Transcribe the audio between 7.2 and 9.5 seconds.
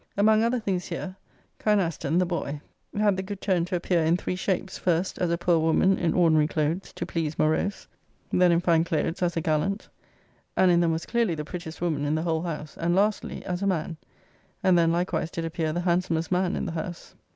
Morose; then in fine clothes, as a